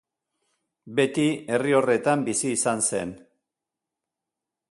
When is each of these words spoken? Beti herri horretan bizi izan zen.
Beti 0.99 1.25
herri 1.57 1.75
horretan 1.81 2.25
bizi 2.31 2.55
izan 2.55 2.83
zen. 2.87 3.13